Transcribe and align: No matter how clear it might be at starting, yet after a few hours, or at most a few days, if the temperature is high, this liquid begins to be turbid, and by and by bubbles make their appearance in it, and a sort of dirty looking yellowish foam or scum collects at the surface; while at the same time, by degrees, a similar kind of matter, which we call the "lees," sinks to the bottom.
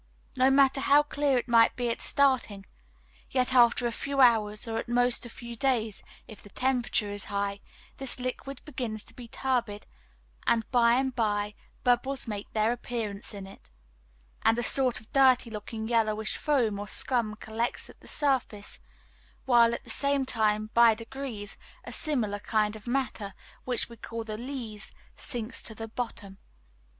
No 0.35 0.49
matter 0.49 0.79
how 0.79 1.03
clear 1.03 1.37
it 1.37 1.47
might 1.47 1.75
be 1.75 1.87
at 1.89 2.01
starting, 2.01 2.65
yet 3.29 3.53
after 3.53 3.85
a 3.85 3.91
few 3.91 4.19
hours, 4.19 4.67
or 4.67 4.79
at 4.79 4.89
most 4.89 5.27
a 5.27 5.29
few 5.29 5.55
days, 5.55 6.01
if 6.27 6.41
the 6.41 6.49
temperature 6.49 7.11
is 7.11 7.25
high, 7.25 7.59
this 7.97 8.19
liquid 8.19 8.65
begins 8.65 9.03
to 9.03 9.13
be 9.13 9.27
turbid, 9.27 9.85
and 10.47 10.67
by 10.71 10.95
and 10.95 11.15
by 11.15 11.53
bubbles 11.83 12.27
make 12.27 12.51
their 12.53 12.71
appearance 12.71 13.31
in 13.35 13.45
it, 13.45 13.69
and 14.41 14.57
a 14.57 14.63
sort 14.63 14.99
of 14.99 15.13
dirty 15.13 15.51
looking 15.51 15.87
yellowish 15.87 16.35
foam 16.35 16.79
or 16.79 16.87
scum 16.87 17.35
collects 17.35 17.87
at 17.87 17.99
the 18.01 18.07
surface; 18.07 18.79
while 19.45 19.71
at 19.71 19.83
the 19.83 19.91
same 19.91 20.25
time, 20.25 20.71
by 20.73 20.95
degrees, 20.95 21.57
a 21.83 21.91
similar 21.93 22.39
kind 22.39 22.75
of 22.75 22.87
matter, 22.87 23.35
which 23.65 23.87
we 23.87 23.97
call 23.97 24.23
the 24.23 24.35
"lees," 24.35 24.91
sinks 25.15 25.61
to 25.61 25.75
the 25.75 25.87
bottom. 25.87 26.39